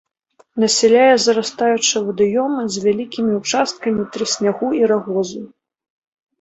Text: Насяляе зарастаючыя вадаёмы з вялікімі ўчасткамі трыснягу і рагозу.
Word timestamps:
Насяляе 0.61 1.11
зарастаючыя 1.25 2.01
вадаёмы 2.07 2.61
з 2.77 2.83
вялікімі 2.87 3.31
ўчасткамі 3.43 4.09
трыснягу 4.17 4.67
і 4.83 4.85
рагозу. 4.97 5.41